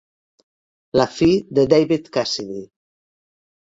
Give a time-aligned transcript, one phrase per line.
[1.01, 1.29] La fi
[1.59, 2.63] de David Cassidy.